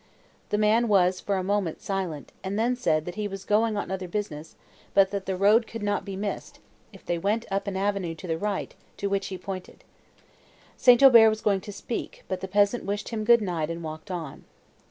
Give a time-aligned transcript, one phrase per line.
[0.49, 3.91] The man was for a moment silent, and then said, that he was going on
[3.91, 4.55] other business,
[4.95, 6.57] but that the road could not be missed,
[6.91, 9.83] if they went up an avenue to the right, to which he pointed.
[10.75, 11.03] St.
[11.03, 14.45] Aubert was going to speak, but the peasant wished him good night, and walked on.